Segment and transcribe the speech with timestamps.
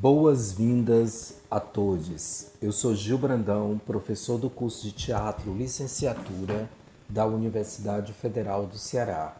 [0.00, 2.52] Boas-vindas a todos.
[2.62, 6.70] Eu sou Gil Brandão, professor do curso de teatro licenciatura
[7.08, 9.36] da Universidade Federal do Ceará.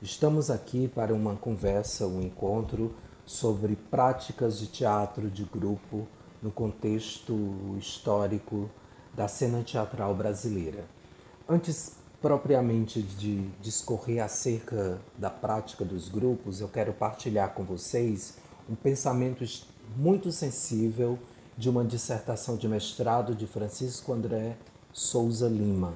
[0.00, 2.94] Estamos aqui para uma conversa, um encontro
[3.26, 6.08] sobre práticas de teatro de grupo
[6.42, 8.70] no contexto histórico
[9.14, 10.86] da cena teatral brasileira.
[11.46, 18.74] Antes propriamente de discorrer acerca da prática dos grupos, eu quero partilhar com vocês um
[18.74, 19.44] pensamento
[19.96, 21.18] muito sensível
[21.56, 24.56] de uma dissertação de mestrado de Francisco André
[24.92, 25.94] Souza Lima,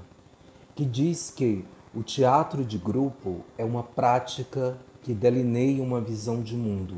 [0.75, 6.57] que diz que o teatro de grupo é uma prática que delineia uma visão de
[6.57, 6.97] mundo,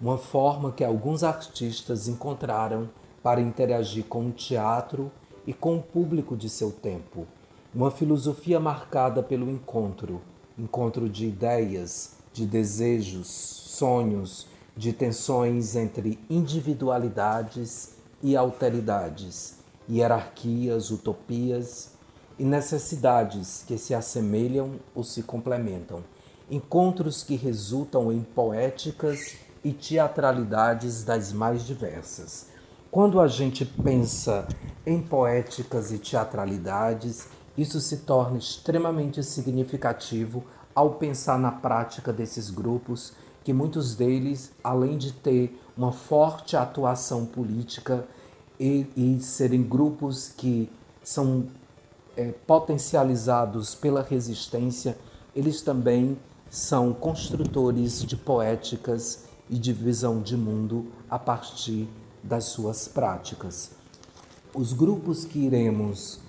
[0.00, 2.88] uma forma que alguns artistas encontraram
[3.22, 5.10] para interagir com o teatro
[5.46, 7.26] e com o público de seu tempo.
[7.74, 10.20] Uma filosofia marcada pelo encontro,
[10.58, 14.46] encontro de ideias, de desejos, sonhos,
[14.78, 19.56] de tensões entre individualidades e alteridades,
[19.90, 21.90] hierarquias, utopias
[22.38, 26.04] e necessidades que se assemelham ou se complementam,
[26.48, 32.46] encontros que resultam em poéticas e teatralidades das mais diversas.
[32.88, 34.46] Quando a gente pensa
[34.86, 37.26] em poéticas e teatralidades,
[37.56, 43.12] isso se torna extremamente significativo ao pensar na prática desses grupos
[43.48, 48.06] que muitos deles, além de ter uma forte atuação política
[48.60, 50.70] e, e serem grupos que
[51.02, 51.46] são
[52.14, 54.98] é, potencializados pela resistência,
[55.34, 56.18] eles também
[56.50, 61.88] são construtores de poéticas e de visão de mundo a partir
[62.22, 63.70] das suas práticas.
[64.54, 66.20] Os grupos que iremos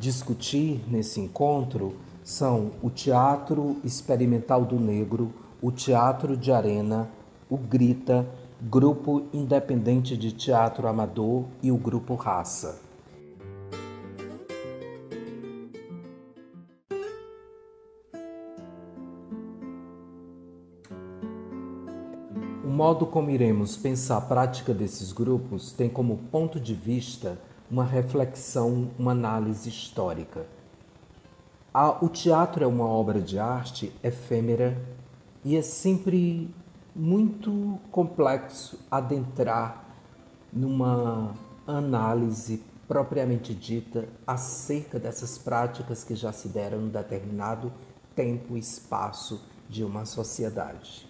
[0.00, 7.08] discutir nesse encontro são o Teatro Experimental do Negro, o Teatro de Arena,
[7.48, 8.28] o Grita,
[8.60, 12.82] Grupo Independente de Teatro Amador e o Grupo Raça.
[22.62, 27.38] O modo como iremos pensar a prática desses grupos tem como ponto de vista
[27.70, 30.46] uma reflexão, uma análise histórica.
[32.02, 34.76] O teatro é uma obra de arte efêmera
[35.44, 36.48] e é sempre
[36.94, 39.84] muito complexo adentrar
[40.52, 41.34] numa
[41.66, 47.72] análise propriamente dita acerca dessas práticas que já se deram em determinado
[48.14, 51.08] tempo e espaço de uma sociedade.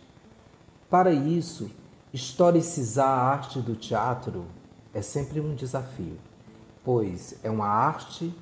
[0.88, 1.70] Para isso,
[2.12, 4.46] historicizar a arte do teatro
[4.92, 6.16] é sempre um desafio,
[6.84, 8.34] pois é uma arte,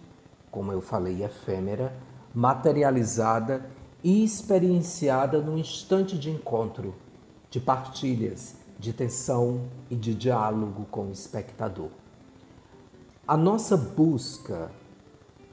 [0.51, 1.97] como eu falei, efêmera,
[2.35, 3.65] materializada
[4.05, 6.95] experienciada num instante de encontro,
[7.51, 11.91] de partilhas, de tensão e de diálogo com o espectador.
[13.27, 14.71] A nossa busca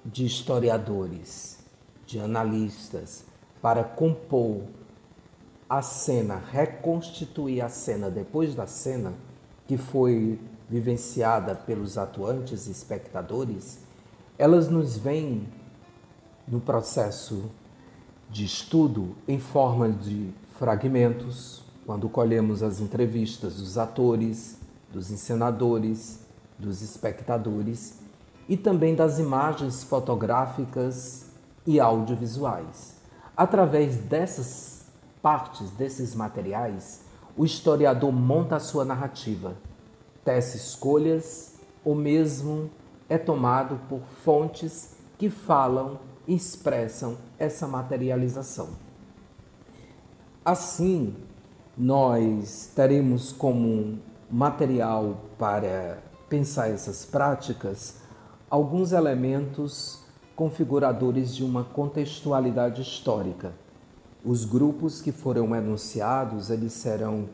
[0.04, 1.60] de historiadores,
[2.06, 3.24] de analistas,
[3.62, 4.64] para compor
[5.70, 9.14] a cena, reconstituir a cena depois da cena,
[9.68, 13.80] que foi vivenciada pelos atuantes e espectadores,
[14.38, 15.48] elas nos vêm
[16.48, 17.52] no processo
[18.30, 24.60] de estudo em forma de fragmentos, quando colhemos as entrevistas dos atores,
[24.92, 26.20] dos encenadores,
[26.58, 28.00] dos espectadores
[28.48, 31.28] e também das imagens fotográficas
[31.66, 32.96] e audiovisuais.
[33.36, 34.86] Através dessas
[35.22, 37.02] partes, desses materiais,
[37.36, 39.56] o historiador monta a sua narrativa,
[40.24, 42.70] tece escolhas ou mesmo
[43.08, 46.00] é tomado por fontes que falam
[46.34, 48.70] expressam essa materialização.
[50.46, 51.16] Assim,
[51.78, 55.98] nós teremos como material para
[56.30, 57.96] pensar essas práticas
[58.50, 60.02] alguns elementos
[60.36, 63.52] configuradores de uma contextualidade histórica.
[64.24, 67.30] Os grupos que foram enunciados, eles serão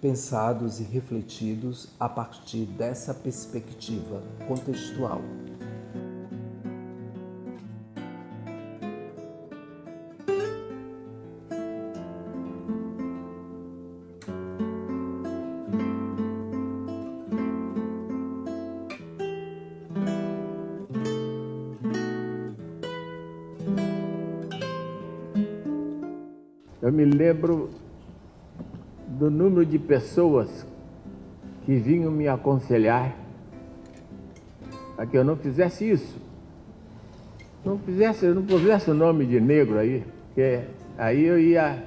[0.00, 5.20] pensados e refletidos a partir dessa perspectiva contextual.
[27.18, 27.70] Lembro
[29.08, 30.64] do número de pessoas
[31.64, 33.12] que vinham me aconselhar
[34.94, 36.16] para que eu não fizesse isso.
[37.64, 40.60] Não fizesse, não pusesse o nome de negro aí, porque
[40.96, 41.82] aí eu ia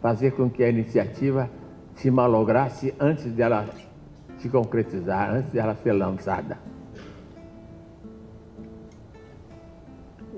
[0.00, 1.48] fazer com que a iniciativa
[1.94, 3.68] se malograsse antes dela
[4.38, 6.58] se concretizar, antes dela ser lançada.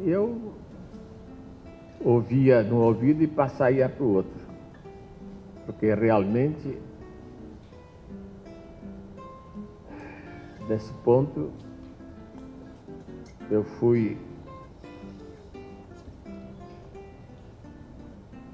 [0.04, 0.53] Eu
[2.04, 4.40] ouvia no ouvido e passaria para o outro,
[5.64, 6.78] porque realmente,
[10.68, 11.50] nesse ponto,
[13.50, 14.18] eu fui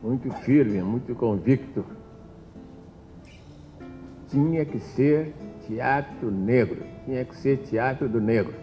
[0.03, 1.85] muito firme, muito convicto.
[4.29, 5.35] Tinha que ser
[5.67, 8.55] teatro negro, tinha que ser teatro do negro.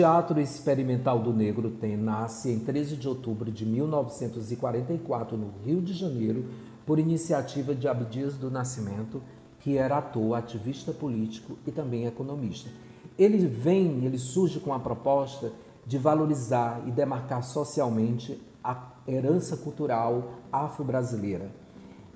[0.00, 5.92] Teatro Experimental do Negro tem nasce em 13 de outubro de 1944 no Rio de
[5.92, 6.46] Janeiro
[6.86, 9.22] por iniciativa de Abdias do Nascimento,
[9.58, 12.70] que era ator, ativista político e também economista.
[13.18, 15.52] Ele vem, ele surge com a proposta
[15.86, 21.50] de valorizar e demarcar socialmente a herança cultural afro-brasileira,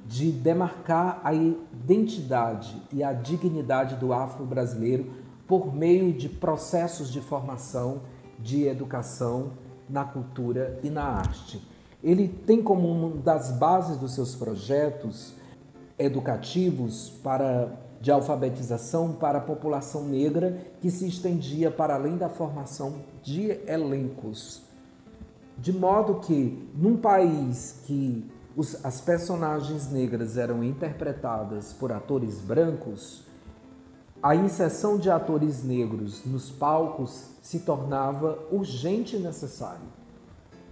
[0.07, 8.03] de demarcar a identidade e a dignidade do afro-brasileiro por meio de processos de formação,
[8.39, 9.53] de educação
[9.89, 11.61] na cultura e na arte.
[12.03, 15.35] Ele tem como uma das bases dos seus projetos
[15.99, 22.97] educativos para de alfabetização para a população negra que se estendia para além da formação
[23.23, 24.61] de elencos.
[25.57, 33.24] De modo que, num país que os, as personagens negras eram interpretadas por atores brancos,
[34.25, 39.87] a inserção de atores negros nos palcos se tornava urgente e necessário.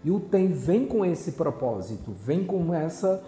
[0.02, 3.22] E o TEM vem com esse propósito, vem com essa,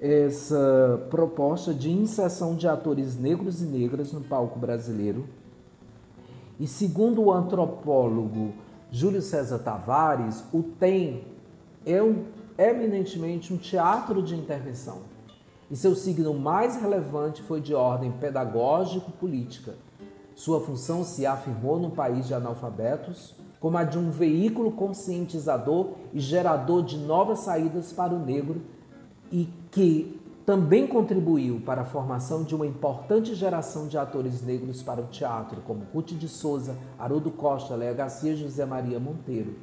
[0.00, 5.28] essa proposta de inserção de atores negros e negras no palco brasileiro.
[6.58, 8.54] E segundo o antropólogo
[8.90, 11.22] Júlio César Tavares, o TEM
[11.86, 12.24] é um,
[12.58, 15.17] eminentemente um teatro de intervenção.
[15.70, 19.74] E seu signo mais relevante foi de ordem pedagógico-política.
[20.34, 26.20] Sua função se afirmou num país de analfabetos, como a de um veículo conscientizador e
[26.20, 28.62] gerador de novas saídas para o negro
[29.30, 35.02] e que também contribuiu para a formação de uma importante geração de atores negros para
[35.02, 39.54] o teatro, como Ruth de Souza, Haroldo Costa, Léa Garcia e José Maria Monteiro.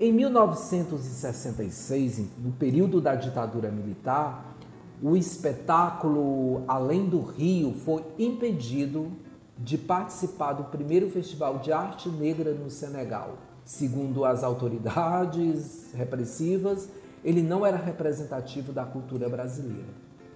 [0.00, 4.56] Em 1966, no período da ditadura militar,
[5.02, 9.12] o espetáculo Além do Rio foi impedido
[9.56, 13.38] de participar do primeiro Festival de Arte Negra no Senegal.
[13.64, 16.88] Segundo as autoridades repressivas,
[17.24, 19.88] ele não era representativo da cultura brasileira.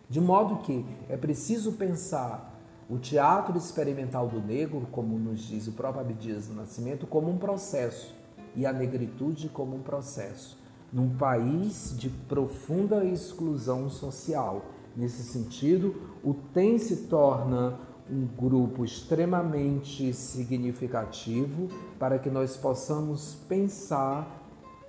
[0.08, 2.52] De modo que é preciso pensar
[2.90, 7.38] o teatro experimental do negro, como nos diz o próprio Abdias do Nascimento, como um
[7.38, 8.12] processo
[8.54, 10.58] e a negritude como um processo,
[10.92, 14.66] num país de profunda exclusão social.
[14.94, 17.78] Nesse sentido, o TEM se torna
[18.10, 21.68] um grupo extremamente significativo
[21.98, 24.40] para que nós possamos pensar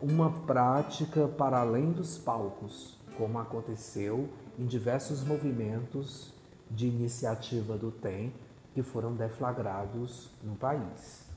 [0.01, 4.27] uma prática para além dos palcos, como aconteceu
[4.59, 6.33] em diversos movimentos
[6.69, 8.33] de iniciativa do TEM
[8.73, 11.29] que foram deflagrados no país.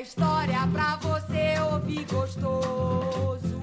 [0.00, 3.60] História pra você ouvir gostoso.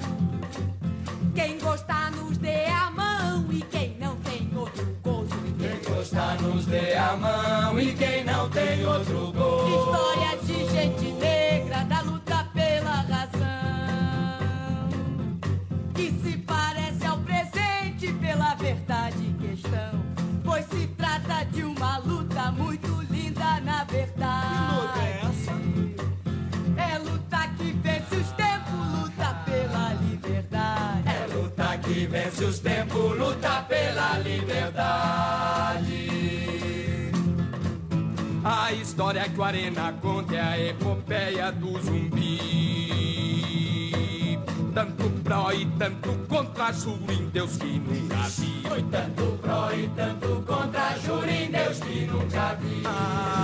[1.33, 5.35] Quem gostar nos dê a mão e quem não tem outro gozo.
[5.57, 9.67] Quem gostar nos dê a mão e quem não tem outro gozo.
[9.67, 14.89] História de gente negra da luta pela razão.
[15.95, 20.03] Que se parece ao presente pela verdade em questão.
[20.43, 21.97] Pois se trata de uma
[32.33, 36.09] vence os tempos, luta pela liberdade.
[38.43, 42.39] A história que o Arena conta é a epopeia do zumbi.
[44.73, 48.63] Tanto pró e tanto contra Jurim, Deus que nunca vi.
[48.67, 52.81] Foi tanto pró e tanto contra Jurim, Deus que nunca vi.
[52.85, 53.43] Ah,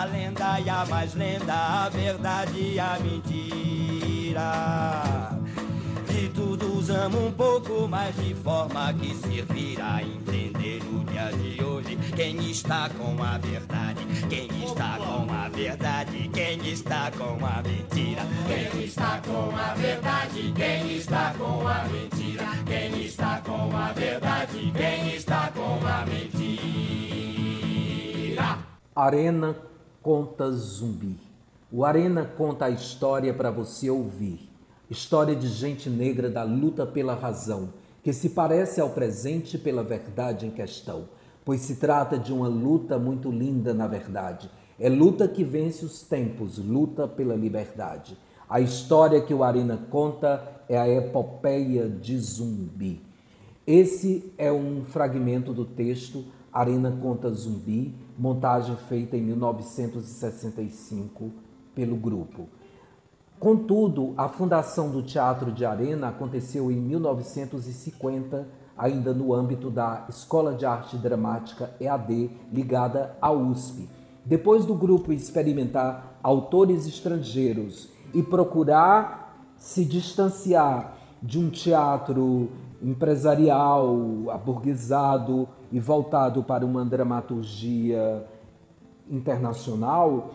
[0.00, 5.19] a lenda e a mais lenda, a verdade e a mentira
[6.80, 11.98] usamos um pouco mais de forma que servir a entender o dia de hoje.
[12.16, 14.06] Quem está com a verdade?
[14.30, 16.30] Quem está com a verdade?
[16.32, 18.22] Quem está com a mentira?
[18.48, 20.52] Quem está com a verdade?
[20.56, 22.44] Quem está com a mentira?
[22.64, 24.72] Quem está com a verdade?
[24.74, 26.40] Quem está com a mentira?
[28.96, 29.54] Arena
[30.00, 31.20] conta zumbi.
[31.70, 34.49] O Arena conta a história para você ouvir.
[34.90, 37.68] História de gente negra da luta pela razão,
[38.02, 41.04] que se parece ao presente pela verdade em questão,
[41.44, 44.50] pois se trata de uma luta muito linda, na verdade.
[44.80, 48.18] É luta que vence os tempos, luta pela liberdade.
[48.48, 53.00] A história que o Arena conta é a epopeia de Zumbi.
[53.64, 61.30] Esse é um fragmento do texto Arena Conta Zumbi, montagem feita em 1965
[61.76, 62.48] pelo grupo.
[63.40, 70.52] Contudo, a fundação do Teatro de Arena aconteceu em 1950, ainda no âmbito da Escola
[70.52, 73.88] de Arte Dramática EAD, ligada à USP.
[74.26, 82.50] Depois do grupo experimentar autores estrangeiros e procurar se distanciar de um teatro
[82.82, 83.96] empresarial,
[84.28, 88.22] aburguesado e voltado para uma dramaturgia
[89.10, 90.30] internacional,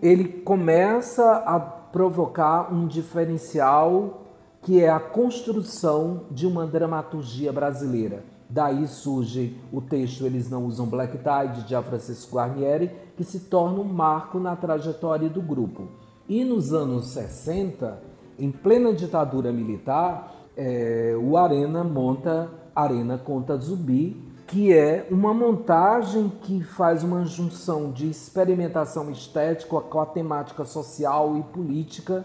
[0.00, 4.24] ele começa a provocar um diferencial
[4.62, 8.24] que é a construção de uma dramaturgia brasileira.
[8.50, 13.80] Daí surge o texto Eles Não Usam Black Tie, de Francisco Guarnieri, que se torna
[13.80, 15.88] um marco na trajetória do grupo.
[16.28, 18.02] E nos anos 60,
[18.38, 26.32] em plena ditadura militar, é, o Arena monta Arena Conta Zumbi, que é uma montagem
[26.40, 32.24] que faz uma junção de experimentação estética com a temática social e política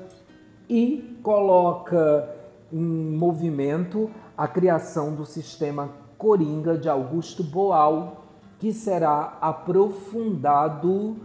[0.70, 2.34] e coloca
[2.72, 8.24] em movimento a criação do sistema Coringa de Augusto Boal,
[8.58, 11.18] que será aprofundado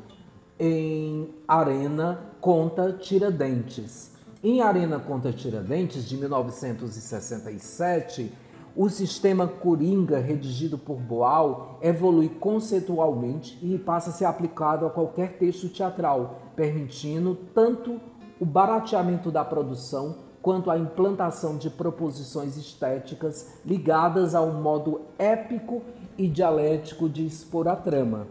[0.58, 4.18] em Arena Conta Tiradentes.
[4.42, 8.32] Em Arena Conta Tiradentes, de 1967,
[8.78, 15.36] o sistema Coringa, redigido por Boal, evolui conceitualmente e passa a ser aplicado a qualquer
[15.36, 18.00] texto teatral, permitindo tanto
[18.38, 25.82] o barateamento da produção quanto a implantação de proposições estéticas ligadas ao modo épico
[26.16, 28.28] e dialético de expor a trama.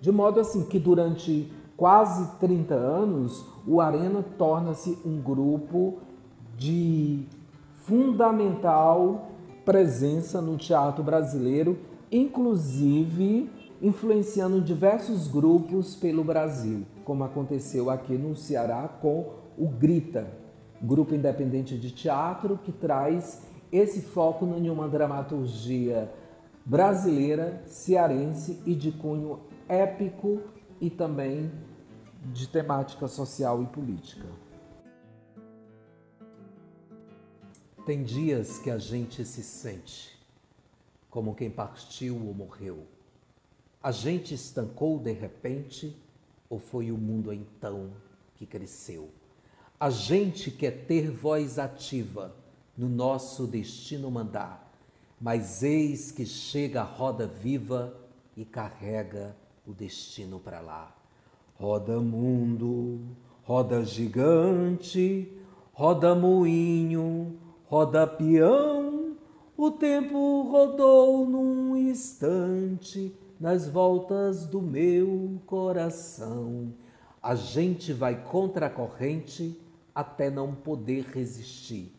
[0.00, 5.98] De modo assim que durante quase 30 anos, o Arena torna-se um grupo
[6.56, 7.26] de
[7.76, 9.29] fundamental
[9.70, 11.78] presença no teatro brasileiro,
[12.10, 13.48] inclusive
[13.80, 20.26] influenciando diversos grupos pelo Brasil, como aconteceu aqui no Ceará com o Grita,
[20.82, 26.12] grupo independente de teatro que traz esse foco em uma dramaturgia
[26.66, 30.40] brasileira, cearense e de cunho épico
[30.80, 31.48] e também
[32.32, 34.26] de temática social e política.
[37.86, 40.18] Tem dias que a gente se sente
[41.08, 42.86] como quem partiu ou morreu.
[43.82, 45.96] A gente estancou de repente
[46.48, 47.90] ou foi o mundo então
[48.36, 49.08] que cresceu?
[49.78, 52.36] A gente quer ter voz ativa
[52.76, 54.70] no nosso destino mandar,
[55.18, 57.96] mas eis que chega a roda viva
[58.36, 59.34] e carrega
[59.66, 60.94] o destino para lá.
[61.58, 63.00] Roda mundo,
[63.42, 65.32] roda gigante,
[65.72, 67.38] roda moinho,
[67.70, 69.16] Roda peão,
[69.56, 76.74] o tempo rodou num instante nas voltas do meu coração.
[77.22, 79.56] A gente vai contra a corrente
[79.94, 81.94] até não poder resistir.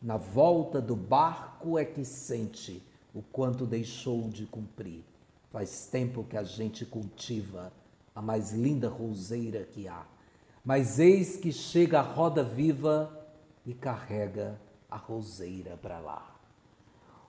[0.00, 2.80] Na volta do barco é que sente
[3.12, 5.02] o quanto deixou de cumprir.
[5.50, 7.72] Faz tempo que a gente cultiva
[8.14, 10.06] a mais linda roseira que há.
[10.64, 13.10] Mas eis que chega a roda viva
[13.66, 16.36] e carrega a roseira para lá.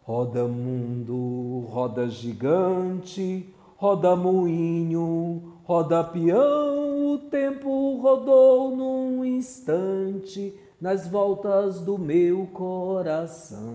[0.04, 11.82] Roda mundo, roda gigante, roda moinho, roda peão, o tempo rodou num instante nas voltas
[11.82, 13.68] do meu coração.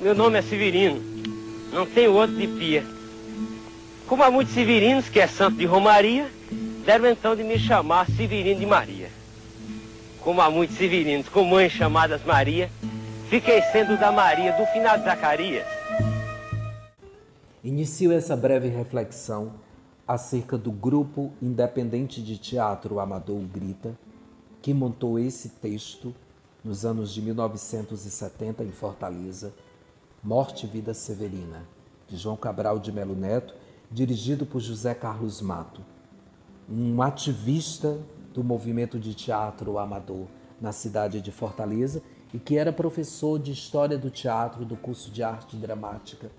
[0.00, 1.13] Meu nome é Severino
[1.74, 2.86] não tem outro de pia.
[4.06, 6.30] Como há muitos severinos, que é santo de Romaria,
[6.86, 9.10] deram então de me chamar Severino de Maria.
[10.20, 12.70] Como há muitos severinos com mães chamadas Maria,
[13.28, 15.66] fiquei sendo da Maria do final de Zacarias.
[17.64, 19.52] Inicio essa breve reflexão
[20.06, 23.98] acerca do grupo independente de teatro amador Grita,
[24.62, 26.14] que montou esse texto
[26.62, 29.52] nos anos de 1970 em Fortaleza,
[30.24, 31.68] Morte e Vida Severina,
[32.08, 33.54] de João Cabral de Melo Neto,
[33.90, 35.82] dirigido por José Carlos Mato,
[36.66, 37.98] um ativista
[38.32, 40.26] do movimento de teatro amador
[40.58, 42.02] na cidade de Fortaleza
[42.32, 46.30] e que era professor de História do Teatro do curso de Arte Dramática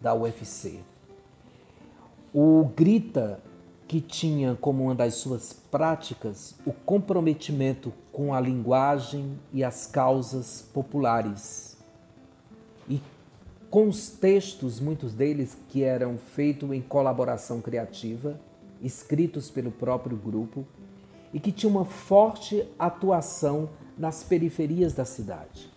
[0.00, 0.80] da UFC.
[2.32, 3.42] O Grita,
[3.86, 10.62] que tinha como uma das suas práticas o comprometimento com a linguagem e as causas
[10.72, 11.76] populares.
[12.88, 13.00] E
[13.74, 18.38] com os textos, muitos deles que eram feitos em colaboração criativa,
[18.80, 20.64] escritos pelo próprio grupo,
[21.32, 25.68] e que tinha uma forte atuação nas periferias da cidade.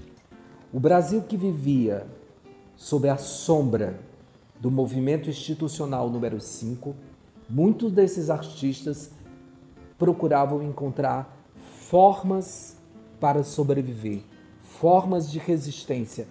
[0.72, 2.06] O Brasil que vivia
[2.76, 4.00] sob a sombra
[4.60, 6.96] do movimento institucional número 5,
[7.50, 9.10] muitos desses artistas
[9.98, 11.36] procuravam encontrar
[11.90, 12.78] formas
[13.20, 14.22] para sobreviver,
[14.62, 16.28] formas de resistência,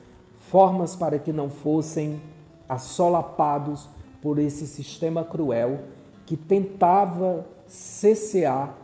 [0.50, 2.20] formas para que não fossem
[2.68, 3.88] assolapados
[4.20, 5.80] por esse sistema cruel
[6.24, 8.74] que tentava cessear,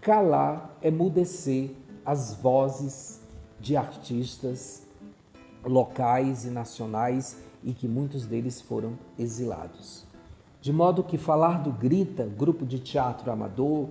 [0.00, 1.70] calar, emudecer
[2.04, 3.20] as vozes
[3.60, 4.82] de artistas
[5.64, 10.04] locais e nacionais e que muitos deles foram exilados.
[10.60, 13.88] De modo que falar do Grita, grupo de teatro amador,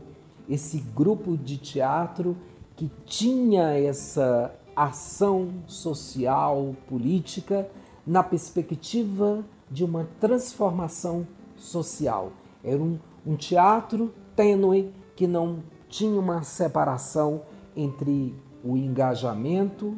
[0.50, 2.38] esse grupo de teatro
[2.75, 4.53] que tinha essa
[4.86, 7.67] ação social, política,
[8.05, 12.31] na perspectiva de uma transformação social.
[12.63, 17.41] Era um, um teatro tênue que não tinha uma separação
[17.75, 19.98] entre o engajamento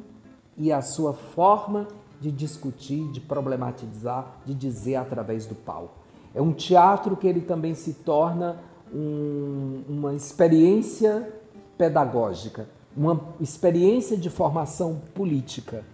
[0.58, 1.88] e a sua forma
[2.22, 6.00] de discutir, de problematizar, de dizer através do palco.
[6.34, 8.60] É um teatro que ele também se torna
[8.94, 11.34] um, uma experiência
[11.78, 15.86] pedagógica, uma experiência de formação política.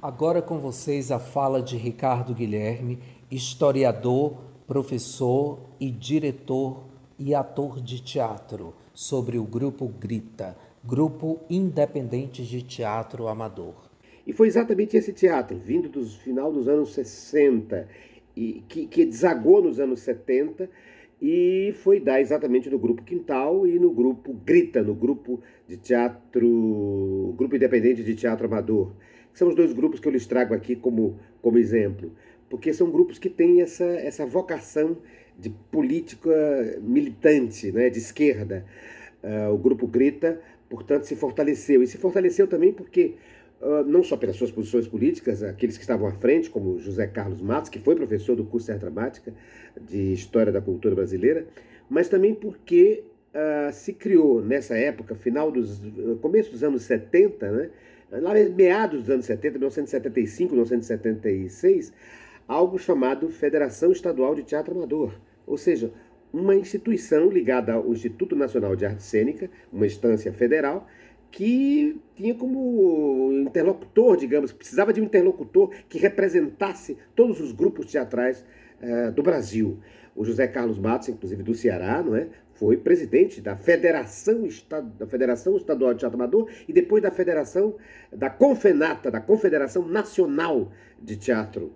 [0.00, 2.98] Agora com vocês a fala de Ricardo Guilherme,
[3.30, 4.36] historiador,
[4.66, 6.84] professor e diretor
[7.18, 13.74] e ator de teatro, sobre o grupo Grita, grupo independente de teatro amador.
[14.26, 17.88] E foi exatamente esse teatro, vindo do final dos anos 60,
[18.36, 20.68] e que, que desagou nos anos 70
[21.26, 27.34] e foi dar exatamente no grupo Quintal e no grupo Grita, no grupo de teatro,
[27.38, 28.92] grupo independente de teatro amador.
[29.32, 32.12] São os dois grupos que eu lhes trago aqui como, como exemplo,
[32.50, 34.98] porque são grupos que têm essa, essa vocação
[35.38, 38.66] de política militante, né, de esquerda.
[39.22, 41.82] Uh, o grupo Grita, portanto, se fortaleceu.
[41.82, 43.14] E se fortaleceu também porque
[43.86, 47.70] não só pelas suas posições políticas, aqueles que estavam à frente, como José Carlos Matos,
[47.70, 49.32] que foi professor do curso de Dramática
[49.80, 51.46] de História da Cultura Brasileira,
[51.88, 55.82] mas também porque uh, se criou nessa época, final dos
[56.20, 57.70] começo dos anos 70, né,
[58.10, 61.92] lá meados dos anos 70, 1975, 1976,
[62.46, 65.90] algo chamado Federação Estadual de Teatro Amador, ou seja,
[66.32, 70.86] uma instituição ligada ao Instituto Nacional de Arte Cênica, uma instância federal,
[71.34, 78.44] que tinha como interlocutor, digamos, precisava de um interlocutor que representasse todos os grupos teatrais
[78.80, 79.80] uh, do Brasil.
[80.14, 82.28] O José Carlos Matos, inclusive do Ceará, não é?
[82.52, 84.46] foi presidente da Federação,
[84.96, 87.74] da Federação Estadual de Teatro Amador e depois da Federação
[88.12, 90.70] da Confenata, da Confederação Nacional
[91.02, 91.72] de Teatro.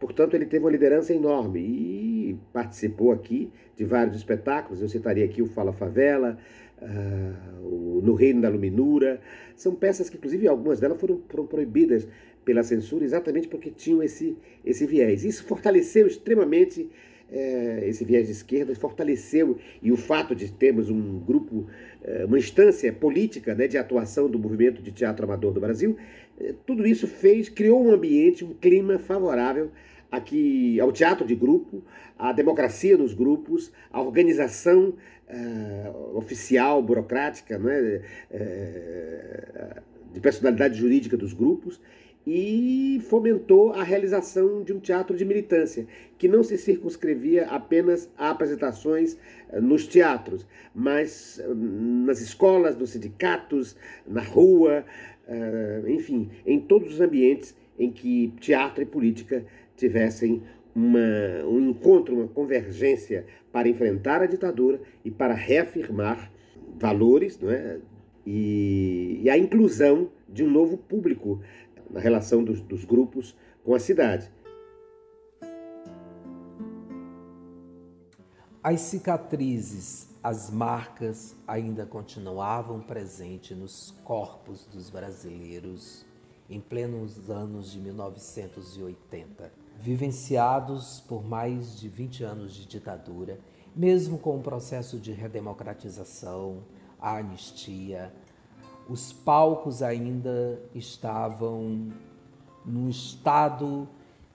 [0.00, 4.80] Portanto, ele teve uma liderança enorme e participou aqui de vários espetáculos.
[4.80, 6.38] Eu citaria aqui o Fala Favela,
[6.82, 9.20] uh, No Reino da Luminura.
[9.56, 12.06] São peças que, inclusive, algumas delas foram, foram proibidas
[12.44, 15.24] pela censura exatamente porque tinham esse, esse viés.
[15.24, 16.90] Isso fortaleceu extremamente
[17.32, 21.66] é, esse viés de esquerda, fortaleceu, e o fato de termos um grupo,
[22.04, 25.96] é, uma instância política né, de atuação do movimento de teatro amador do Brasil,
[26.38, 29.70] é, tudo isso fez, criou um ambiente, um clima favorável
[30.12, 31.82] aqui ao teatro de grupo,
[32.18, 34.90] à democracia nos grupos, à organização
[35.28, 41.80] uh, oficial, burocrática, né, uh, de personalidade jurídica dos grupos,
[42.24, 45.86] e fomentou a realização de um teatro de militância,
[46.18, 49.14] que não se circunscrevia apenas a apresentações
[49.50, 53.74] uh, nos teatros, mas nas escolas, nos sindicatos,
[54.06, 54.84] na rua,
[55.86, 59.44] enfim, em todos os ambientes em que teatro e política
[59.76, 60.42] tivessem
[60.74, 60.98] uma,
[61.44, 66.32] um encontro, uma convergência para enfrentar a ditadura e para reafirmar
[66.78, 67.78] valores não é?
[68.26, 71.40] e, e a inclusão de um novo público
[71.90, 74.30] na relação dos, dos grupos com a cidade.
[78.62, 86.06] As cicatrizes, as marcas ainda continuavam presentes nos corpos dos brasileiros
[86.48, 89.52] em plenos anos de 1980,
[89.82, 93.38] vivenciados por mais de 20 anos de ditadura,
[93.74, 96.58] mesmo com o processo de redemocratização,
[97.00, 98.14] a anistia,
[98.88, 101.90] os palcos ainda estavam
[102.64, 103.88] num estado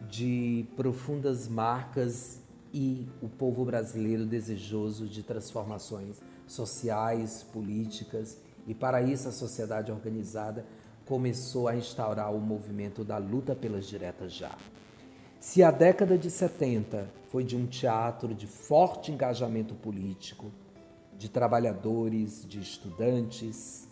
[0.10, 2.42] de profundas marcas
[2.74, 10.66] e o povo brasileiro desejoso de transformações sociais, políticas, e para isso a sociedade organizada
[11.06, 14.52] começou a instaurar o movimento da luta pelas diretas já.
[15.40, 20.52] Se a década de 70 foi de um teatro de forte engajamento político,
[21.16, 23.88] de trabalhadores, de estudantes,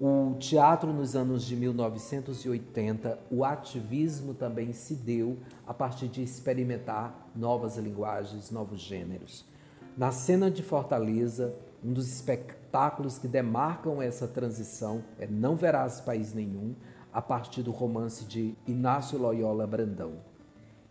[0.00, 7.28] o teatro nos anos de 1980, o ativismo também se deu a partir de experimentar
[7.34, 9.44] novas linguagens, novos gêneros.
[9.96, 16.32] Na cena de Fortaleza, um dos espetáculos que demarcam essa transição é Não Verás País
[16.32, 16.76] Nenhum,
[17.12, 20.33] a partir do romance de Inácio Loyola Brandão,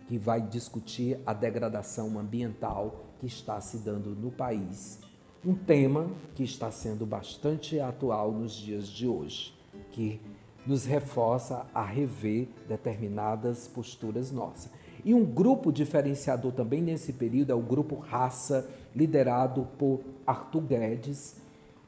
[0.07, 4.99] que vai discutir a degradação ambiental que está se dando no país
[5.45, 9.53] um tema que está sendo bastante atual nos dias de hoje,
[9.91, 10.21] que
[10.65, 14.71] nos reforça a rever determinadas posturas nossas.
[15.03, 21.35] E um grupo diferenciador também nesse período é o grupo Raça, liderado por Arthur Guedes,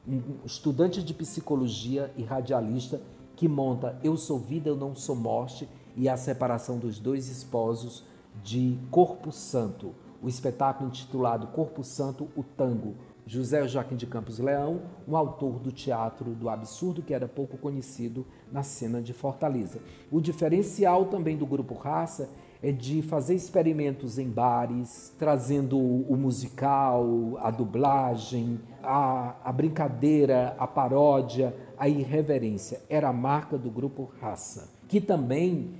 [0.06, 3.00] um estudante de psicologia e radialista
[3.34, 8.04] que monta Eu Sou Vida, Eu Não Sou Morte e a separação dos dois esposos
[8.42, 12.94] de Corpo Santo, o espetáculo intitulado Corpo Santo, o Tango,
[13.26, 18.24] José Joaquim de Campos Leão, um autor do teatro do absurdo que era pouco conhecido
[18.52, 19.80] na cena de Fortaleza.
[20.12, 22.30] O diferencial também do grupo Raça
[22.62, 30.66] é de fazer experimentos em bares, trazendo o musical, a dublagem, a, a brincadeira, a
[30.66, 32.80] paródia, a irreverência.
[32.88, 35.74] Era a marca do grupo Raça, que também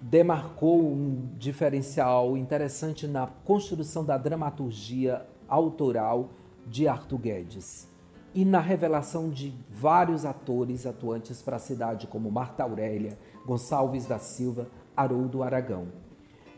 [0.00, 6.30] demarcou um diferencial interessante na construção da dramaturgia autoral
[6.66, 7.88] de Arthur Guedes
[8.34, 14.18] e na revelação de vários atores atuantes para a cidade, como Marta Aurélia, Gonçalves da
[14.18, 15.88] Silva, Haroldo Aragão.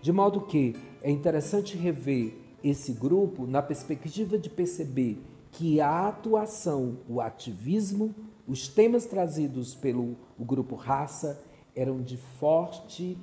[0.02, 5.22] De modo que é interessante rever esse grupo na perspectiva de perceber
[5.52, 8.14] que a atuação, o ativismo,
[8.46, 11.42] os temas trazidos pelo grupo Raça
[11.74, 13.18] eram de forte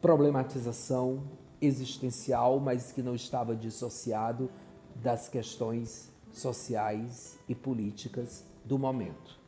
[0.00, 1.22] problematização
[1.60, 4.50] existencial, mas que não estava dissociado
[4.94, 9.38] das questões sociais e políticas do momento.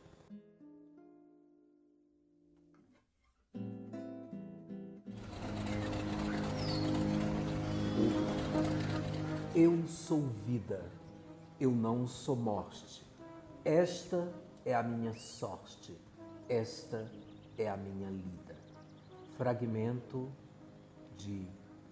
[9.53, 10.89] Eu sou vida,
[11.59, 13.05] eu não sou morte.
[13.63, 14.33] Esta
[14.65, 15.95] é a minha sorte,
[16.47, 17.11] esta
[17.61, 18.55] é a minha lida.
[19.37, 20.31] Fragmento
[21.15, 21.47] de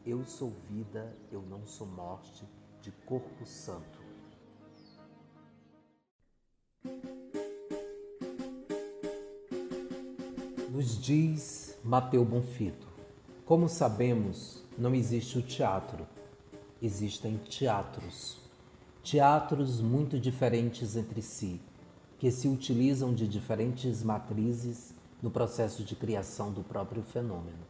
[0.05, 2.43] Eu sou vida, eu não sou morte,
[2.81, 3.99] de Corpo Santo.
[10.71, 12.87] Nos diz Mateu Bonfito:
[13.45, 16.07] Como sabemos, não existe o teatro,
[16.81, 18.39] existem teatros.
[19.03, 21.61] Teatros muito diferentes entre si,
[22.17, 27.67] que se utilizam de diferentes matrizes no processo de criação do próprio fenômeno.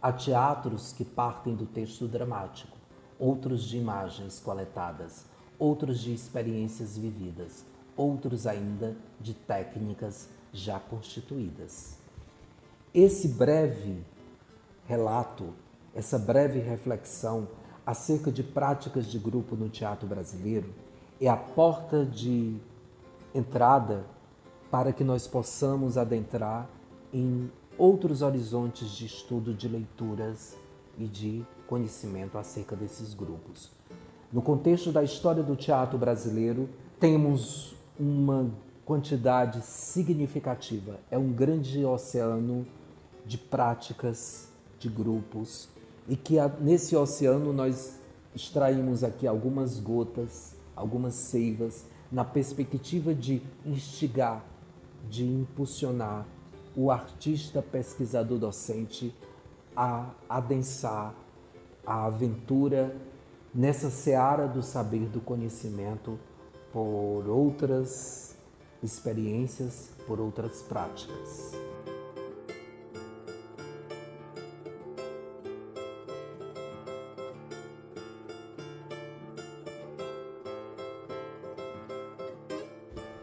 [0.00, 2.76] Há teatros que partem do texto dramático,
[3.18, 5.26] outros de imagens coletadas,
[5.58, 7.64] outros de experiências vividas,
[7.96, 11.98] outros ainda de técnicas já constituídas.
[12.92, 14.02] Esse breve
[14.86, 15.52] relato,
[15.94, 17.48] essa breve reflexão
[17.84, 20.72] acerca de práticas de grupo no teatro brasileiro
[21.20, 22.56] é a porta de
[23.34, 24.04] entrada
[24.70, 26.68] para que nós possamos adentrar
[27.12, 30.56] em outros horizontes de estudo de leituras
[30.98, 33.70] e de conhecimento acerca desses grupos.
[34.32, 38.50] No contexto da história do teatro brasileiro, temos uma
[38.84, 42.66] quantidade significativa, é um grande oceano
[43.24, 45.68] de práticas de grupos
[46.08, 47.98] e que nesse oceano nós
[48.34, 54.44] extraímos aqui algumas gotas, algumas seivas, na perspectiva de instigar,
[55.10, 56.26] de impulsionar
[56.76, 59.14] o artista pesquisador docente
[59.74, 61.14] a adensar
[61.86, 62.94] a aventura
[63.54, 66.18] nessa seara do saber do conhecimento
[66.72, 68.36] por outras
[68.82, 71.52] experiências, por outras práticas.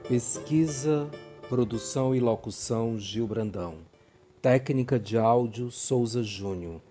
[0.08, 1.10] Pesquisa
[1.50, 3.78] produção e locução Gil Brandão.
[4.42, 6.82] Técnica de áudio Souza Júnior.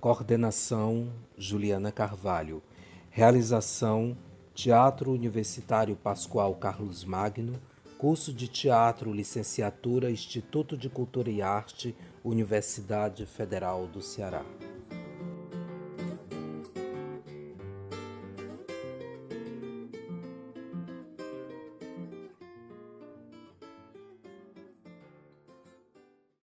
[0.00, 2.62] Coordenação Juliana Carvalho.
[3.10, 4.16] Realização
[4.54, 7.54] Teatro Universitário Pascoal Carlos Magno.
[7.96, 11.94] Curso de Teatro, Licenciatura, Instituto de Cultura e Arte,
[12.24, 14.44] Universidade Federal do Ceará.